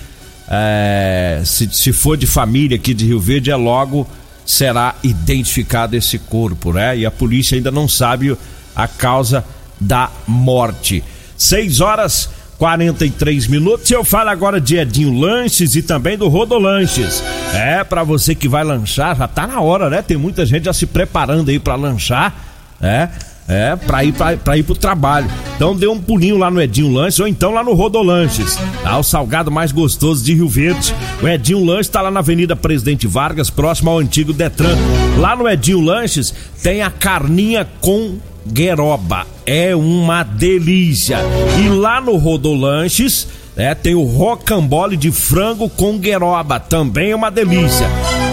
é, 0.50 1.42
se, 1.46 1.70
se 1.72 1.92
for 1.92 2.16
de 2.16 2.26
família 2.26 2.78
aqui 2.78 2.94
de 2.94 3.06
Rio 3.06 3.20
Verde, 3.20 3.52
é 3.52 3.56
logo 3.56 4.08
será 4.46 4.96
identificado 5.04 5.96
esse 5.98 6.18
corpo, 6.18 6.72
né? 6.72 6.98
E 6.98 7.06
a 7.06 7.12
polícia 7.12 7.58
ainda 7.58 7.70
não 7.70 7.86
sabe 7.86 8.36
a 8.74 8.88
causa 8.88 9.44
da 9.80 10.10
morte. 10.26 11.04
6 11.38 11.82
horas 11.82 12.30
43 12.58 13.48
minutos. 13.48 13.92
Eu 13.92 14.04
falo 14.04 14.30
agora 14.30 14.60
de 14.60 14.78
Edinho 14.78 15.20
Lanches 15.20 15.76
e 15.76 15.82
também 15.82 16.18
do 16.18 16.30
Rodolanches. 16.30 17.22
É, 17.54 17.84
para 17.84 18.04
você 18.04 18.34
que 18.34 18.48
vai 18.48 18.64
lanchar, 18.64 19.18
já 19.18 19.28
tá 19.28 19.46
na 19.46 19.60
hora, 19.60 19.90
né? 19.90 20.02
Tem 20.02 20.16
muita 20.18 20.46
gente 20.46 20.66
já 20.66 20.74
se 20.74 20.86
preparando 20.86 21.50
aí 21.50 21.60
para 21.60 21.76
lanchar, 21.76 22.34
é? 22.82 23.10
É, 23.48 23.78
pra 23.78 24.04
ir, 24.04 24.12
pra, 24.12 24.36
pra 24.36 24.58
ir 24.58 24.64
pro 24.64 24.76
trabalho. 24.76 25.30
Então 25.56 25.74
dê 25.74 25.88
um 25.88 26.00
pulinho 26.00 26.38
lá 26.38 26.52
no 26.52 26.62
Edinho 26.62 26.92
Lanches 26.92 27.20
ou 27.20 27.28
então 27.28 27.52
lá 27.52 27.64
no 27.64 27.74
Rodolanches. 27.74 28.60
Tá? 28.84 28.98
O 28.98 29.04
salgado 29.04 29.50
mais 29.50 29.72
gostoso 29.72 30.24
de 30.24 30.34
Rio 30.34 30.50
Verde. 30.50 30.94
O 31.22 31.28
Edinho 31.28 31.64
Lanches 31.64 31.88
tá 31.88 32.02
lá 32.02 32.12
na 32.12 32.20
Avenida 32.20 32.56
Presidente 32.56 33.08
Vargas, 33.08 33.50
próximo 33.50 33.90
ao 33.90 34.00
antigo 34.00 34.34
Detran. 34.34 34.76
Lá 35.18 35.36
no 35.36 35.48
Edinho 35.48 35.80
Lanches 35.80 36.34
tem 36.62 36.82
a 36.82 36.92
carninha 36.92 37.66
com 37.80 38.18
gueroba. 38.46 39.26
É 39.46 39.76
uma 39.76 40.24
delícia. 40.24 41.20
E 41.64 41.70
lá 41.70 42.02
no 42.02 42.18
Rodolanches, 42.18 43.28
é, 43.56 43.74
tem 43.74 43.96
o 43.96 44.04
rocambole 44.04 44.96
de 44.98 45.12
frango 45.12 45.70
com 45.70 45.98
gueroba, 45.98 46.60
também 46.60 47.12
é 47.12 47.16
uma 47.16 47.32
delícia. 47.32 47.88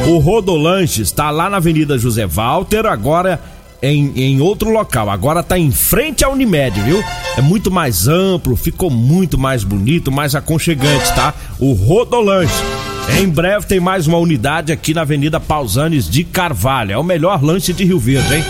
O 0.07 0.19
Rodolanches 0.19 1.07
está 1.07 1.31
lá 1.31 1.49
na 1.49 1.57
Avenida 1.57 1.97
José 1.97 2.27
Walter, 2.27 2.85
agora 2.85 3.41
em, 3.85 4.13
em 4.17 4.41
outro 4.41 4.71
local. 4.71 5.11
Agora 5.11 5.43
tá 5.43 5.59
em 5.59 5.71
frente 5.71 6.25
à 6.25 6.29
Unimed, 6.29 6.81
viu? 6.81 7.03
É 7.37 7.41
muito 7.41 7.71
mais 7.71 8.09
amplo, 8.09 8.57
ficou 8.57 8.91
muito 8.91 9.37
mais 9.37 9.65
bonito, 9.65 10.11
mais 10.11 10.35
aconchegante, 10.35 11.15
tá? 11.15 11.35
O 11.59 11.73
Rodolanche. 11.73 12.55
Em 13.21 13.29
breve 13.29 13.67
tem 13.67 13.81
mais 13.81 14.07
uma 14.07 14.19
unidade 14.19 14.73
aqui 14.73 14.95
na 14.95 15.03
Avenida 15.03 15.39
Pausanes 15.39 16.09
de 16.09 16.25
Carvalho. 16.25 16.93
É 16.93 16.99
o 16.99 17.05
melhor 17.05 17.43
lanche 17.43 17.73
de 17.73 17.85
Rio 17.85 17.99
Verde, 17.99 18.37
hein? 18.37 18.45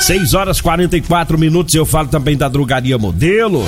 6 0.00 0.34
horas 0.34 0.60
44 0.60 1.38
minutos. 1.38 1.74
Eu 1.74 1.86
falo 1.86 2.08
também 2.08 2.36
da 2.36 2.48
Drogaria 2.48 2.98
Modelo. 2.98 3.64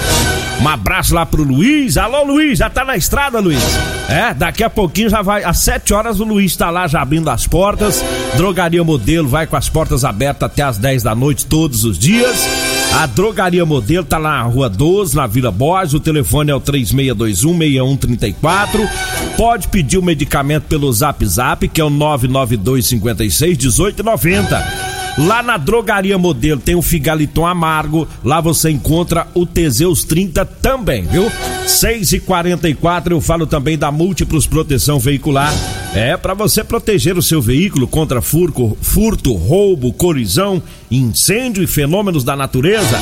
Um 0.61 0.69
abraço 0.69 1.15
lá 1.15 1.27
pro 1.27 1.43
Luiz. 1.43 1.97
Alô, 1.97 2.25
Luiz, 2.25 2.59
já 2.59 2.71
tá 2.71 2.85
na 2.85 2.97
estrada, 2.97 3.41
Luiz? 3.41 3.61
É, 4.09 4.33
daqui 4.35 4.63
a 4.63 4.71
pouquinho 4.71 5.09
já 5.09 5.23
vai. 5.23 5.43
Às 5.43 5.59
7 5.59 5.93
horas 5.95 6.21
o 6.21 6.25
Luiz 6.25 6.55
tá 6.55 6.71
lá 6.71 6.87
já 6.87 7.03
abrindo 7.03 7.29
as 7.31 7.47
portas. 7.47 8.05
Drogaria 8.37 8.85
Modelo 8.85 9.29
vai 9.29 9.47
com 9.47 9.57
as 9.57 9.69
portas 9.69 10.05
abertas 10.05 10.51
até 10.51 10.63
as 10.63 10.79
10 10.79 11.03
da 11.03 11.15
noite 11.15 11.47
todos 11.47 11.85
os 11.85 11.99
dias. 11.99 12.47
A 12.95 13.07
Drogaria 13.07 13.65
Modelo 13.65 14.05
tá 14.05 14.19
lá 14.19 14.39
na 14.39 14.43
Rua 14.43 14.69
12, 14.69 15.17
na 15.17 15.27
Vila 15.27 15.51
Borges. 15.51 15.95
O 15.95 16.01
telefone 16.01 16.51
é 16.51 16.55
o 16.55 16.61
3621-6134. 16.61 18.89
Pode 19.37 19.69
pedir 19.69 19.99
o 19.99 20.03
medicamento 20.03 20.65
pelo 20.65 20.93
Zap 20.93 21.25
Zap, 21.25 21.67
que 21.69 21.81
é 21.81 21.85
o 21.85 21.91
992 21.91 22.87
56 22.87 23.59
1890. 23.59 24.92
Lá 25.19 25.43
na 25.43 25.57
Drogaria 25.59 26.17
Modelo 26.17 26.61
tem 26.61 26.75
o 26.75 26.83
Figaliton 26.83 27.47
Amargo. 27.47 28.09
Lá 28.25 28.41
você 28.41 28.71
encontra 28.71 29.27
o 29.35 29.45
Teseus 29.45 30.05
30 30.05 30.45
também, 30.45 31.03
viu? 31.03 31.31
6 31.67 32.13
e 32.13 32.21
44 32.21 33.15
eu 33.15 33.21
falo 33.21 33.47
também 33.47 33.77
da 33.77 33.91
Múltiplos 33.91 34.47
Proteção 34.47 34.99
Veicular. 34.99 35.53
É 35.95 36.17
para 36.17 36.33
você 36.33 36.65
proteger 36.65 37.19
o 37.19 37.23
seu 37.23 37.43
veículo 37.43 37.87
contra 37.87 38.23
furto, 38.23 38.77
furto, 38.81 39.35
roubo, 39.35 39.93
colisão, 39.93 40.63
incêndio 40.91 41.63
e 41.63 41.67
fenômenos 41.67 42.25
da 42.25 42.35
natureza. 42.35 42.99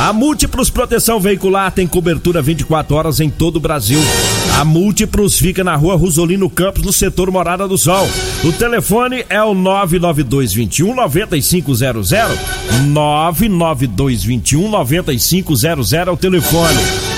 A 0.00 0.12
Múltiplos 0.12 0.68
Proteção 0.68 1.20
Veicular 1.20 1.70
tem 1.70 1.86
cobertura 1.86 2.42
24 2.42 2.96
horas 2.96 3.20
em 3.20 3.30
todo 3.30 3.56
o 3.56 3.60
Brasil. 3.60 4.00
A 4.58 4.64
Múltiplos 4.64 5.38
fica 5.38 5.62
na 5.62 5.76
rua 5.76 5.94
Rosolino 5.94 6.50
Campos, 6.50 6.82
no 6.82 6.92
setor 6.92 7.30
Morada 7.30 7.68
do 7.68 7.78
Sol. 7.78 8.08
O 8.42 8.52
telefone 8.52 9.24
é 9.28 9.40
o 9.40 9.54
99221 9.54 10.92
9500. 10.92 12.10
99221 12.88 14.68
9500 14.68 15.92
é 15.92 16.10
o 16.10 16.16
telefone. 16.16 17.13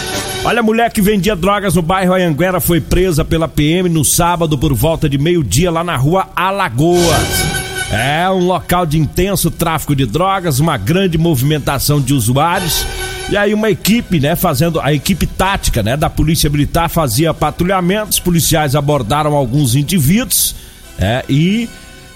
Olha, 0.46 0.60
a 0.60 0.62
mulher 0.62 0.92
que 0.92 1.02
vendia 1.02 1.34
drogas 1.34 1.74
no 1.74 1.82
bairro 1.82 2.14
Anhanguera 2.14 2.60
foi 2.60 2.80
presa 2.80 3.24
pela 3.24 3.48
PM 3.48 3.88
no 3.88 4.04
sábado 4.04 4.56
por 4.56 4.72
volta 4.72 5.08
de 5.08 5.18
meio-dia 5.18 5.72
lá 5.72 5.82
na 5.82 5.96
rua 5.96 6.28
Alagoas. 6.36 7.44
É 7.90 8.30
um 8.30 8.46
local 8.46 8.86
de 8.86 8.96
intenso 8.96 9.50
tráfico 9.50 9.96
de 9.96 10.06
drogas, 10.06 10.60
uma 10.60 10.76
grande 10.76 11.18
movimentação 11.18 12.00
de 12.00 12.14
usuários. 12.14 12.86
E 13.28 13.36
aí 13.36 13.52
uma 13.52 13.68
equipe, 13.70 14.20
né, 14.20 14.36
fazendo 14.36 14.80
a 14.80 14.92
equipe 14.94 15.26
tática, 15.26 15.82
né, 15.82 15.96
da 15.96 16.08
Polícia 16.08 16.48
Militar 16.48 16.88
fazia 16.88 17.34
patrulhamentos, 17.34 18.20
policiais 18.20 18.76
abordaram 18.76 19.34
alguns 19.34 19.74
indivíduos, 19.74 20.54
é, 20.96 21.24
e 21.28 21.68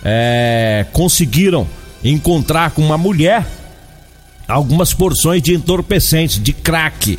é, 0.05 0.87
conseguiram 0.93 1.67
encontrar 2.05 2.71
com 2.71 2.83
uma 2.83 2.97
mulher 2.97 3.45
algumas 4.47 4.95
porções 4.95 5.43
de 5.43 5.53
entorpecentes, 5.53 6.41
de 6.41 6.53
crack. 6.53 7.19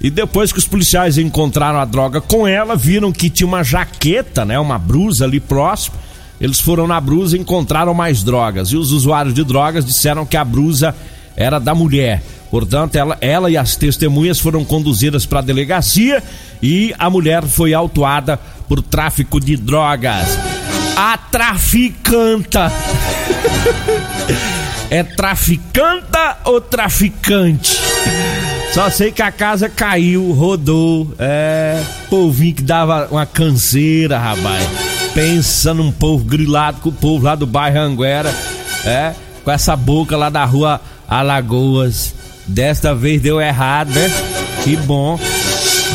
E 0.00 0.10
depois 0.10 0.52
que 0.52 0.58
os 0.58 0.66
policiais 0.66 1.18
encontraram 1.18 1.78
a 1.78 1.84
droga 1.84 2.20
com 2.20 2.46
ela, 2.46 2.76
viram 2.76 3.12
que 3.12 3.30
tinha 3.30 3.46
uma 3.46 3.64
jaqueta, 3.64 4.44
né, 4.44 4.58
uma 4.58 4.78
brusa 4.78 5.24
ali 5.24 5.40
próximo 5.40 5.96
eles 6.40 6.60
foram 6.60 6.86
na 6.86 7.00
brusa 7.00 7.36
e 7.36 7.40
encontraram 7.40 7.94
mais 7.94 8.22
drogas. 8.22 8.68
E 8.68 8.76
os 8.76 8.92
usuários 8.92 9.34
de 9.34 9.44
drogas 9.44 9.84
disseram 9.84 10.26
que 10.26 10.36
a 10.36 10.44
brusa 10.44 10.94
era 11.36 11.58
da 11.58 11.74
mulher. 11.74 12.22
Portanto, 12.50 12.96
ela, 12.96 13.16
ela 13.20 13.50
e 13.50 13.56
as 13.56 13.76
testemunhas 13.76 14.38
foram 14.38 14.64
conduzidas 14.64 15.26
para 15.26 15.40
a 15.40 15.42
delegacia 15.42 16.22
e 16.62 16.94
a 16.98 17.10
mulher 17.10 17.42
foi 17.44 17.74
autuada 17.74 18.38
por 18.68 18.82
tráfico 18.82 19.40
de 19.40 19.56
drogas. 19.56 20.38
A 20.96 21.18
traficanta. 21.18 22.72
é 24.90 25.02
traficanta 25.02 26.38
ou 26.44 26.60
traficante? 26.60 27.78
Só 28.76 28.90
sei 28.90 29.10
que 29.10 29.22
a 29.22 29.32
casa 29.32 29.70
caiu, 29.70 30.32
rodou. 30.32 31.10
É, 31.18 31.82
povinho 32.10 32.56
que 32.56 32.62
dava 32.62 33.08
uma 33.10 33.24
canseira, 33.24 34.18
rapaz. 34.18 34.68
Pensa 35.14 35.72
num 35.72 35.90
povo 35.90 36.22
grilado 36.22 36.82
com 36.82 36.90
o 36.90 36.92
povo 36.92 37.24
lá 37.24 37.34
do 37.34 37.46
bairro 37.46 37.78
Anguera, 37.78 38.30
é? 38.84 39.14
Com 39.42 39.50
essa 39.50 39.74
boca 39.74 40.14
lá 40.14 40.28
da 40.28 40.44
rua 40.44 40.78
Alagoas. 41.08 42.14
Desta 42.46 42.94
vez 42.94 43.22
deu 43.22 43.40
errado, 43.40 43.94
né? 43.94 44.10
Que 44.62 44.76
bom. 44.76 45.18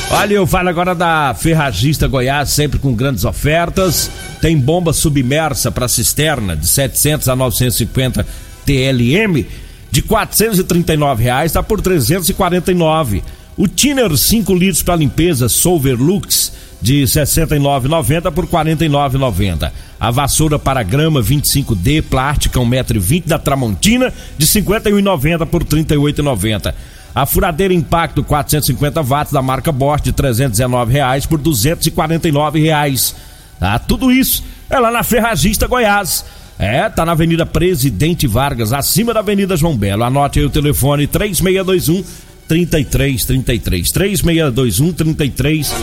Olha, 0.09 0.33
eu 0.33 0.47
falo 0.47 0.69
agora 0.69 0.95
da 0.95 1.35
Ferragista 1.35 2.07
Goiás, 2.07 2.49
sempre 2.49 2.79
com 2.79 2.95
grandes 2.95 3.25
ofertas. 3.25 4.09
Tem 4.41 4.57
bomba 4.57 4.91
submersa 4.91 5.69
para 5.71 5.87
cisterna 5.87 6.55
de 6.55 6.67
700 6.67 7.29
a 7.29 7.35
950 7.35 8.25
TLM 8.65 9.45
de 9.91 10.01
439 10.01 11.23
reais, 11.23 11.51
tá 11.51 11.61
por 11.61 11.81
349. 11.81 13.23
O 13.57 13.67
Tiner 13.67 14.15
5 14.15 14.55
litros 14.55 14.81
para 14.81 14.95
limpeza 14.95 15.49
Solver 15.49 15.95
Lux 15.95 16.53
de 16.81 17.03
69,90 17.03 18.31
por 18.31 18.47
49,90. 18.47 19.71
A 19.99 20.09
vassoura 20.09 20.57
para 20.57 20.81
grama 20.81 21.21
25D 21.21 22.01
plástica 22.01 22.59
1,20m 22.59 23.23
da 23.25 23.37
Tramontina 23.37 24.11
de 24.37 24.47
51,90 24.47 25.45
por 25.45 25.63
38,90. 25.63 26.73
A 27.13 27.25
furadeira 27.25 27.73
Impacto 27.73 28.23
450 28.23 29.01
watts 29.01 29.33
da 29.33 29.41
marca 29.41 29.71
Bosch 29.71 30.01
de 30.01 30.13
319 30.13 30.93
reais 30.93 31.25
por 31.25 31.37
249 31.37 32.61
reais. 32.61 33.13
Ah, 33.59 33.77
tudo 33.77 34.11
isso 34.11 34.43
é 34.69 34.79
lá 34.79 34.89
na 34.89 35.03
Ferragista 35.03 35.67
Goiás. 35.67 36.25
É, 36.61 36.87
tá 36.89 37.03
na 37.03 37.13
Avenida 37.13 37.43
Presidente 37.43 38.27
Vargas, 38.27 38.71
acima 38.71 39.15
da 39.15 39.21
Avenida 39.21 39.57
João 39.57 39.75
Belo. 39.75 40.03
Anote 40.03 40.37
aí 40.37 40.45
o 40.45 40.49
telefone 40.49 41.07
3621 41.07 42.03
3333 42.47 43.91
3621 43.91 44.93
33 44.93 45.73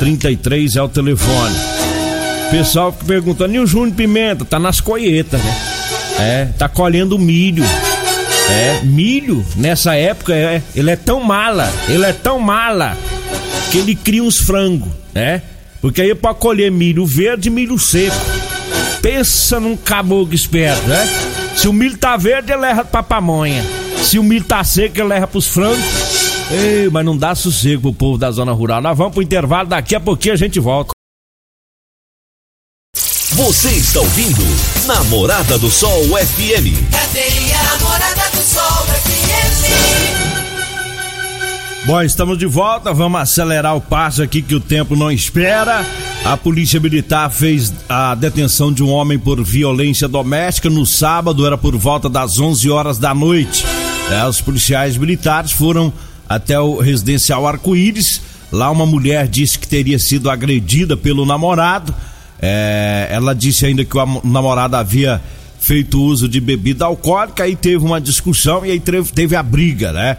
33 0.00 0.76
é 0.76 0.82
o 0.82 0.88
telefone. 0.88 1.54
Pessoal 2.50 2.92
que 2.92 3.04
pergunta, 3.04 3.46
e 3.46 3.60
o 3.60 3.66
Júnior 3.66 3.94
Pimenta? 3.94 4.44
Tá 4.44 4.58
nas 4.58 4.80
colheitas, 4.80 5.40
né? 5.40 5.56
É, 6.18 6.44
tá 6.58 6.68
colhendo 6.68 7.16
milho. 7.16 7.64
É, 8.50 8.84
milho, 8.84 9.46
nessa 9.54 9.94
época, 9.94 10.34
é, 10.34 10.60
ele 10.74 10.90
é 10.90 10.96
tão 10.96 11.22
mala, 11.22 11.72
ele 11.88 12.04
é 12.04 12.12
tão 12.12 12.40
mala, 12.40 12.98
que 13.70 13.78
ele 13.78 13.94
cria 13.94 14.22
uns 14.22 14.38
frangos, 14.38 14.88
né? 15.14 15.42
Porque 15.80 16.02
aí 16.02 16.12
pode 16.12 16.40
colher 16.40 16.72
milho 16.72 17.06
verde 17.06 17.48
e 17.48 17.52
milho 17.52 17.78
seco. 17.78 18.33
Pensa 19.04 19.60
num 19.60 19.76
caboclo 19.76 20.34
esperto, 20.34 20.88
né? 20.88 21.06
Se 21.54 21.68
o 21.68 21.74
milho 21.74 21.98
tá 21.98 22.16
verde, 22.16 22.50
ele 22.52 22.62
leva 22.62 22.82
pra 22.86 23.02
pamonha. 23.02 23.62
Se 24.02 24.18
o 24.18 24.22
milho 24.22 24.46
tá 24.46 24.64
seco, 24.64 24.98
ele 24.98 25.08
leva 25.08 25.26
pros 25.26 25.46
frangos. 25.46 25.84
Ei, 26.50 26.88
mas 26.88 27.04
não 27.04 27.14
dá 27.14 27.34
sossego 27.34 27.82
pro 27.82 27.92
povo 27.92 28.16
da 28.16 28.30
zona 28.30 28.52
rural. 28.52 28.80
Nós 28.80 28.96
vamos 28.96 29.12
pro 29.12 29.22
intervalo, 29.22 29.68
daqui 29.68 29.94
a 29.94 30.00
pouquinho 30.00 30.32
a 30.32 30.38
gente 30.38 30.58
volta. 30.58 30.92
Você 33.32 33.68
está 33.72 34.00
ouvindo 34.00 34.42
Namorada 34.86 35.58
do 35.58 35.70
Sol 35.70 36.02
FM. 36.16 36.72
Cadeia 36.90 37.62
Namorada 37.62 38.30
do 38.30 38.40
Sol 38.42 38.86
FM. 38.86 40.24
Bom, 41.84 42.00
estamos 42.00 42.38
de 42.38 42.46
volta, 42.46 42.90
vamos 42.94 43.20
acelerar 43.20 43.76
o 43.76 43.82
passo 43.82 44.22
aqui 44.22 44.40
que 44.40 44.54
o 44.54 44.60
tempo 44.60 44.96
não 44.96 45.12
espera. 45.12 45.84
A 46.24 46.38
Polícia 46.38 46.80
Militar 46.80 47.30
fez 47.30 47.70
a 47.86 48.14
detenção 48.14 48.72
de 48.72 48.82
um 48.82 48.88
homem 48.88 49.18
por 49.18 49.44
violência 49.44 50.08
doméstica 50.08 50.70
no 50.70 50.86
sábado, 50.86 51.46
era 51.46 51.58
por 51.58 51.76
volta 51.76 52.08
das 52.08 52.40
11 52.40 52.70
horas 52.70 52.96
da 52.96 53.14
noite. 53.14 53.62
É, 54.10 54.26
os 54.26 54.40
policiais 54.40 54.96
militares 54.96 55.52
foram 55.52 55.92
até 56.26 56.58
o 56.58 56.78
residencial 56.78 57.46
Arco-Íris. 57.46 58.22
Lá 58.50 58.70
uma 58.70 58.86
mulher 58.86 59.28
disse 59.28 59.58
que 59.58 59.68
teria 59.68 59.98
sido 59.98 60.30
agredida 60.30 60.96
pelo 60.96 61.26
namorado. 61.26 61.94
É, 62.40 63.06
ela 63.10 63.34
disse 63.34 63.66
ainda 63.66 63.84
que 63.84 63.96
o 63.96 64.20
namorado 64.24 64.76
havia 64.76 65.20
feito 65.60 66.00
uso 66.00 66.26
de 66.26 66.40
bebida 66.40 66.86
alcoólica, 66.86 67.44
aí 67.44 67.54
teve 67.54 67.84
uma 67.84 68.00
discussão 68.00 68.64
e 68.64 68.70
aí 68.70 68.80
teve, 68.80 69.12
teve 69.12 69.36
a 69.36 69.42
briga, 69.42 69.92
né? 69.92 70.16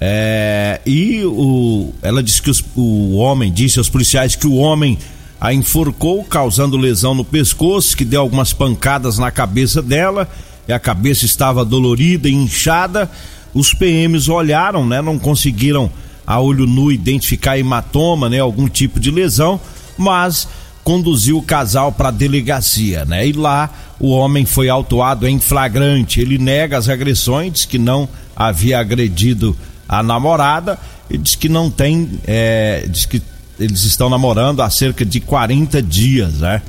É, 0.00 0.80
e 0.84 1.22
o, 1.24 1.92
ela 2.02 2.22
disse 2.22 2.40
que 2.40 2.50
os, 2.50 2.64
o 2.74 3.16
homem 3.16 3.52
disse 3.52 3.78
aos 3.78 3.88
policiais 3.88 4.34
que 4.34 4.46
o 4.46 4.56
homem 4.56 4.98
a 5.42 5.52
enforcou, 5.52 6.22
causando 6.22 6.76
lesão 6.76 7.16
no 7.16 7.24
pescoço, 7.24 7.96
que 7.96 8.04
deu 8.04 8.20
algumas 8.20 8.52
pancadas 8.52 9.18
na 9.18 9.28
cabeça 9.28 9.82
dela, 9.82 10.28
e 10.68 10.72
a 10.72 10.78
cabeça 10.78 11.24
estava 11.24 11.64
dolorida 11.64 12.28
e 12.28 12.32
inchada. 12.32 13.10
Os 13.52 13.74
PMs 13.74 14.28
olharam, 14.28 14.86
né? 14.86 15.02
Não 15.02 15.18
conseguiram 15.18 15.90
a 16.24 16.38
olho 16.38 16.64
nu 16.64 16.92
identificar 16.92 17.58
hematoma, 17.58 18.28
né? 18.28 18.38
Algum 18.38 18.68
tipo 18.68 19.00
de 19.00 19.10
lesão, 19.10 19.60
mas 19.98 20.46
conduziu 20.84 21.38
o 21.38 21.42
casal 21.42 21.90
para 21.90 22.10
a 22.10 22.12
delegacia, 22.12 23.04
né? 23.04 23.26
E 23.26 23.32
lá 23.32 23.68
o 23.98 24.10
homem 24.10 24.46
foi 24.46 24.68
autuado 24.68 25.26
em 25.26 25.40
flagrante. 25.40 26.20
Ele 26.20 26.38
nega 26.38 26.78
as 26.78 26.88
agressões, 26.88 27.52
diz 27.52 27.64
que 27.64 27.80
não 27.80 28.08
havia 28.36 28.78
agredido 28.78 29.56
a 29.88 30.04
namorada 30.04 30.78
e 31.10 31.18
diz 31.18 31.34
que 31.34 31.48
não 31.48 31.68
tem, 31.68 32.08
é, 32.28 32.86
diz 32.88 33.06
que 33.06 33.20
eles 33.58 33.84
estão 33.84 34.08
namorando 34.08 34.60
há 34.62 34.70
cerca 34.70 35.04
de 35.04 35.20
40 35.20 35.82
dias, 35.82 36.34
né? 36.34 36.62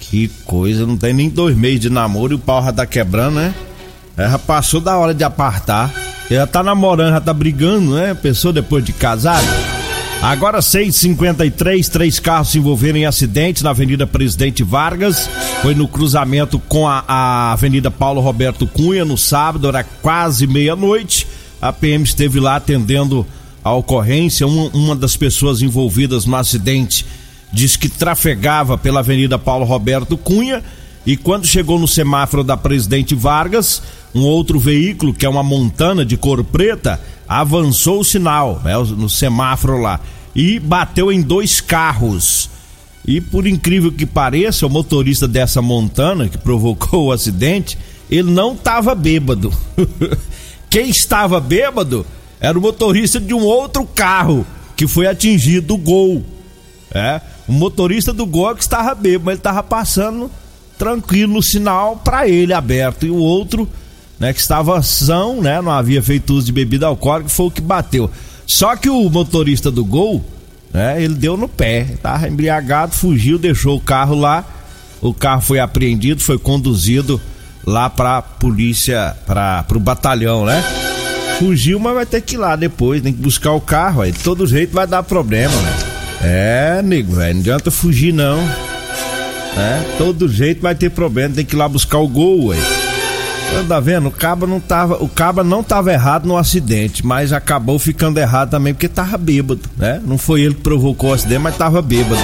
Que 0.00 0.28
coisa, 0.44 0.86
não 0.86 0.96
tem 0.96 1.12
nem 1.12 1.28
dois 1.28 1.56
meses 1.56 1.80
de 1.80 1.90
namoro 1.90 2.32
e 2.32 2.36
o 2.36 2.38
pau 2.38 2.62
já 2.64 2.72
tá 2.72 2.86
quebrando, 2.86 3.36
né? 3.36 3.54
É, 4.16 4.30
já 4.30 4.38
passou 4.38 4.80
da 4.80 4.96
hora 4.96 5.12
de 5.12 5.24
apartar. 5.24 5.92
Já 6.30 6.46
tá 6.46 6.62
namorando, 6.62 7.12
já 7.12 7.20
tá 7.20 7.32
brigando, 7.32 7.94
né? 7.94 8.14
Pessoa 8.14 8.52
depois 8.52 8.84
de 8.84 8.92
casado. 8.92 9.46
Agora 10.22 10.60
6:53, 10.60 11.88
três 11.88 12.18
carros 12.18 12.48
se 12.48 12.58
envolveram 12.58 12.98
em 12.98 13.06
acidente 13.06 13.62
na 13.62 13.70
Avenida 13.70 14.06
Presidente 14.06 14.62
Vargas. 14.62 15.28
Foi 15.62 15.74
no 15.74 15.86
cruzamento 15.86 16.58
com 16.58 16.88
a, 16.88 17.04
a 17.06 17.52
Avenida 17.52 17.90
Paulo 17.90 18.20
Roberto 18.20 18.66
Cunha 18.66 19.04
no 19.04 19.16
sábado, 19.18 19.68
era 19.68 19.84
quase 19.84 20.46
meia-noite. 20.46 21.26
A 21.60 21.72
PM 21.72 22.02
esteve 22.02 22.40
lá 22.40 22.56
atendendo 22.56 23.26
a 23.66 23.74
ocorrência. 23.74 24.46
Uma, 24.46 24.70
uma 24.72 24.96
das 24.96 25.16
pessoas 25.16 25.60
envolvidas 25.60 26.24
no 26.24 26.36
acidente 26.36 27.04
diz 27.52 27.76
que 27.76 27.88
trafegava 27.88 28.78
pela 28.78 29.00
Avenida 29.00 29.38
Paulo 29.38 29.64
Roberto 29.64 30.16
Cunha 30.16 30.62
e 31.04 31.16
quando 31.16 31.46
chegou 31.46 31.78
no 31.78 31.88
semáforo 31.88 32.44
da 32.44 32.56
Presidente 32.56 33.14
Vargas, 33.14 33.82
um 34.14 34.22
outro 34.22 34.58
veículo, 34.58 35.12
que 35.12 35.26
é 35.26 35.28
uma 35.28 35.42
montana 35.42 36.04
de 36.04 36.16
cor 36.16 36.44
preta, 36.44 37.00
avançou 37.28 38.00
o 38.00 38.04
sinal 38.04 38.60
né, 38.64 38.76
no 38.76 39.08
semáforo 39.08 39.80
lá 39.80 40.00
e 40.34 40.60
bateu 40.60 41.10
em 41.10 41.20
dois 41.20 41.60
carros. 41.60 42.48
E 43.04 43.20
por 43.20 43.48
incrível 43.48 43.90
que 43.90 44.06
pareça, 44.06 44.66
o 44.66 44.70
motorista 44.70 45.26
dessa 45.26 45.60
montana 45.60 46.28
que 46.28 46.38
provocou 46.38 47.06
o 47.06 47.12
acidente, 47.12 47.76
ele 48.08 48.30
não 48.30 48.54
estava 48.54 48.94
bêbado. 48.94 49.52
Quem 50.70 50.88
estava 50.88 51.40
bêbado 51.40 52.04
era 52.40 52.58
o 52.58 52.62
motorista 52.62 53.18
de 53.18 53.34
um 53.34 53.42
outro 53.42 53.84
carro 53.86 54.46
que 54.76 54.86
foi 54.86 55.06
atingido, 55.06 55.74
o 55.74 55.78
Gol. 55.78 56.24
É, 56.92 57.20
o 57.48 57.52
motorista 57.52 58.12
do 58.12 58.26
Gol 58.26 58.54
que 58.54 58.62
estava 58.62 58.94
bêbado, 58.94 59.30
ele 59.30 59.38
estava 59.38 59.62
passando 59.62 60.30
tranquilo 60.78 61.38
o 61.38 61.42
sinal 61.42 61.96
para 61.96 62.28
ele 62.28 62.52
aberto 62.52 63.06
e 63.06 63.10
o 63.10 63.16
outro, 63.16 63.68
né, 64.18 64.32
que 64.32 64.40
estava 64.40 64.80
são, 64.82 65.40
né, 65.40 65.60
não 65.60 65.72
havia 65.72 66.02
feito 66.02 66.34
uso 66.34 66.46
de 66.46 66.52
bebida 66.52 66.86
alcoólica, 66.86 67.28
foi 67.28 67.46
o 67.46 67.50
que 67.50 67.60
bateu. 67.60 68.10
Só 68.46 68.76
que 68.76 68.88
o 68.88 69.08
motorista 69.10 69.70
do 69.70 69.84
Gol, 69.84 70.24
né, 70.72 71.02
ele 71.02 71.14
deu 71.14 71.36
no 71.36 71.48
pé, 71.48 71.86
estava 71.92 72.28
embriagado, 72.28 72.94
fugiu, 72.94 73.38
deixou 73.38 73.76
o 73.76 73.80
carro 73.80 74.14
lá. 74.14 74.44
O 75.00 75.12
carro 75.12 75.42
foi 75.42 75.58
apreendido, 75.58 76.22
foi 76.22 76.38
conduzido 76.38 77.20
lá 77.66 77.90
pra 77.90 78.22
polícia, 78.22 79.16
para 79.26 79.62
pro 79.64 79.80
batalhão, 79.80 80.46
né? 80.46 80.62
Fugiu, 81.38 81.78
mas 81.78 81.94
vai 81.94 82.06
ter 82.06 82.22
que 82.22 82.34
ir 82.34 82.38
lá 82.38 82.56
depois, 82.56 83.02
tem 83.02 83.12
que 83.12 83.20
buscar 83.20 83.52
o 83.52 83.60
carro, 83.60 84.00
aí 84.00 84.10
de 84.10 84.20
todo 84.20 84.46
jeito 84.46 84.72
vai 84.72 84.86
dar 84.86 85.02
problema, 85.02 85.54
né? 85.54 85.76
É, 86.22 86.82
nego, 86.82 87.14
velho, 87.14 87.34
não 87.34 87.40
adianta 87.40 87.70
fugir 87.70 88.12
não. 88.12 88.38
Né? 89.54 89.84
Todo 89.98 90.28
jeito 90.28 90.62
vai 90.62 90.74
ter 90.74 90.90
problema, 90.90 91.34
tem 91.34 91.44
que 91.44 91.54
ir 91.54 91.58
lá 91.58 91.68
buscar 91.68 91.98
o 91.98 92.08
gol, 92.08 92.46
ué. 92.46 92.58
Tá 93.68 93.80
vendo? 93.80 94.08
O 94.08 94.10
Caba 94.10 94.46
não 94.46 94.60
tava, 94.60 95.02
o 95.02 95.08
Caba 95.08 95.42
não 95.42 95.62
tava 95.62 95.92
errado 95.92 96.26
no 96.26 96.36
acidente, 96.36 97.04
mas 97.04 97.32
acabou 97.32 97.78
ficando 97.78 98.18
errado 98.18 98.50
também 98.50 98.74
porque 98.74 98.88
tava 98.88 99.16
bêbado, 99.16 99.62
né? 99.76 100.00
Não 100.04 100.18
foi 100.18 100.42
ele 100.42 100.54
que 100.54 100.60
provocou 100.60 101.10
o 101.10 101.12
acidente, 101.14 101.40
mas 101.40 101.56
tava 101.56 101.80
bêbado. 101.80 102.20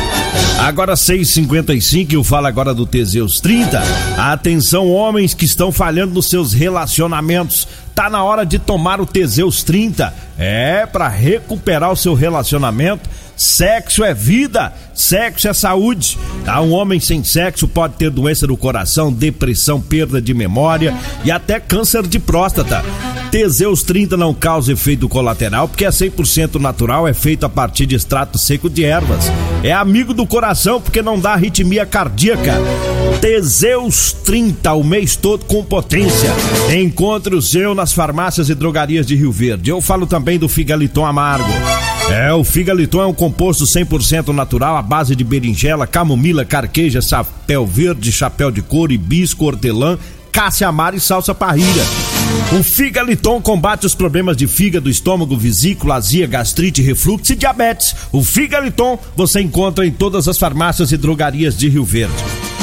Agora 0.58 0.94
6:55 0.94 2.12
eu 2.12 2.22
falo 2.22 2.46
agora 2.46 2.74
do 2.74 2.86
Teseus 2.86 3.40
30. 3.40 3.82
Atenção 4.18 4.88
homens 4.88 5.32
que 5.32 5.44
estão 5.44 5.72
falhando 5.72 6.14
nos 6.14 6.28
seus 6.28 6.52
relacionamentos. 6.52 7.66
Tá 7.94 8.08
na 8.08 8.24
hora 8.24 8.44
de 8.44 8.58
tomar 8.58 9.00
o 9.00 9.06
Teseus 9.06 9.62
30. 9.62 10.12
É 10.38 10.86
para 10.86 11.08
recuperar 11.08 11.92
o 11.92 11.96
seu 11.96 12.14
relacionamento 12.14 13.08
Sexo 13.36 14.04
é 14.04 14.14
vida, 14.14 14.72
sexo 14.94 15.48
é 15.48 15.52
saúde. 15.52 16.18
Tá? 16.44 16.60
Um 16.60 16.72
homem 16.72 17.00
sem 17.00 17.24
sexo 17.24 17.66
pode 17.66 17.94
ter 17.94 18.10
doença 18.10 18.46
do 18.46 18.56
coração, 18.56 19.12
depressão, 19.12 19.80
perda 19.80 20.20
de 20.22 20.34
memória 20.34 20.94
e 21.24 21.30
até 21.30 21.58
câncer 21.58 22.06
de 22.06 22.18
próstata. 22.20 22.84
Teseus 23.32 23.82
30 23.82 24.16
não 24.16 24.34
causa 24.34 24.72
efeito 24.72 25.08
colateral 25.08 25.66
porque 25.66 25.84
é 25.84 25.88
100% 25.88 26.60
natural, 26.60 27.08
é 27.08 27.14
feito 27.14 27.44
a 27.44 27.48
partir 27.48 27.86
de 27.86 27.96
extrato 27.96 28.38
seco 28.38 28.68
de 28.68 28.84
ervas. 28.84 29.24
É 29.64 29.72
amigo 29.72 30.12
do 30.14 30.26
coração 30.26 30.80
porque 30.80 31.02
não 31.02 31.18
dá 31.18 31.32
arritmia 31.32 31.86
cardíaca. 31.86 32.60
Teseus 33.20 34.12
30 34.24 34.72
o 34.74 34.84
mês 34.84 35.16
todo 35.16 35.44
com 35.44 35.64
potência. 35.64 36.30
Encontre 36.74 37.34
o 37.34 37.42
seu 37.42 37.74
nas 37.74 37.92
farmácias 37.92 38.48
e 38.48 38.54
drogarias 38.54 39.06
de 39.06 39.14
Rio 39.14 39.32
Verde. 39.32 39.70
Eu 39.70 39.80
falo 39.80 40.06
também 40.06 40.38
do 40.38 40.48
Figaliton 40.48 41.04
Amargo. 41.04 41.50
É, 42.10 42.32
o 42.32 42.42
Figaliton 42.42 43.02
é 43.02 43.06
um 43.06 43.14
composto 43.14 43.64
100% 43.64 44.28
natural 44.28 44.76
à 44.76 44.82
base 44.82 45.14
de 45.14 45.22
berinjela, 45.22 45.86
camomila, 45.86 46.44
carqueja, 46.44 47.00
chapéu 47.00 47.66
verde, 47.66 48.10
chapéu 48.10 48.50
de 48.50 48.60
couro, 48.60 48.92
hibisco, 48.92 49.44
hortelã, 49.44 49.98
cássia 50.32 50.66
amara 50.66 50.96
e 50.96 51.00
salsa 51.00 51.34
parrilha. 51.34 51.84
O 52.58 52.62
Figaliton 52.62 53.40
combate 53.40 53.86
os 53.86 53.94
problemas 53.94 54.36
de 54.36 54.46
fígado, 54.46 54.90
estômago, 54.90 55.36
vesícula, 55.36 55.96
azia, 55.96 56.26
gastrite, 56.26 56.82
refluxo 56.82 57.32
e 57.32 57.36
diabetes. 57.36 57.94
O 58.10 58.22
Figaliton 58.22 58.98
você 59.14 59.40
encontra 59.40 59.86
em 59.86 59.92
todas 59.92 60.26
as 60.26 60.38
farmácias 60.38 60.92
e 60.92 60.96
drogarias 60.96 61.56
de 61.56 61.68
Rio 61.68 61.84
Verde. 61.84 62.14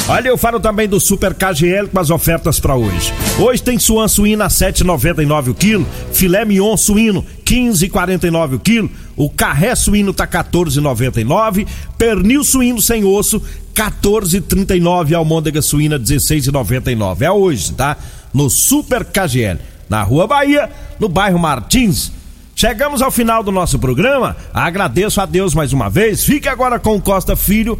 Olha, 0.09 0.27
eu 0.27 0.37
falo 0.39 0.59
também 0.59 0.87
do 0.87 0.99
Super 0.99 1.35
KGL 1.35 1.87
com 1.89 1.99
as 1.99 2.09
ofertas 2.09 2.59
para 2.59 2.75
hoje. 2.75 3.13
Hoje 3.37 3.61
tem 3.61 3.77
suan 3.77 4.07
suína 4.07 4.47
7,99 4.47 5.49
o 5.49 5.53
quilo, 5.53 5.87
filé 6.11 6.43
mignon 6.43 6.75
suíno 6.75 7.23
15,49 7.45 8.55
o 8.55 8.59
quilo, 8.59 8.89
o 9.15 9.29
carré 9.29 9.75
suíno 9.75 10.11
tá 10.11 10.25
14,99, 10.25 11.67
pernil 11.95 12.43
suíno 12.43 12.81
sem 12.81 13.03
osso 13.03 13.39
14,39, 13.75 15.13
almôndega 15.13 15.61
suína 15.61 15.99
16,99. 15.99 17.21
É 17.21 17.31
hoje, 17.31 17.71
tá? 17.73 17.95
No 18.33 18.49
Super 18.49 19.05
KGL, 19.05 19.59
na 19.87 20.01
Rua 20.01 20.25
Bahia, 20.25 20.71
no 20.99 21.07
bairro 21.07 21.37
Martins. 21.37 22.11
Chegamos 22.55 23.01
ao 23.01 23.09
final 23.09 23.41
do 23.41 23.53
nosso 23.53 23.79
programa. 23.79 24.35
Agradeço 24.53 25.21
a 25.21 25.25
Deus 25.25 25.53
mais 25.53 25.71
uma 25.71 25.89
vez. 25.89 26.25
Fique 26.25 26.49
agora 26.49 26.77
com 26.77 26.93
o 26.93 27.01
Costa 27.01 27.33
Filho 27.33 27.79